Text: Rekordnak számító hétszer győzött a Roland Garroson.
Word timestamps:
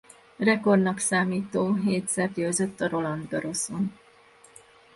Rekordnak 0.39 0.97
számító 0.99 1.73
hétszer 1.73 2.31
győzött 2.31 2.81
a 2.81 2.87
Roland 2.89 3.29
Garroson. 3.29 3.93